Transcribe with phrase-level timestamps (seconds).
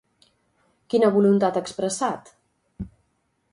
[0.93, 2.35] Quina voluntat ha expressat?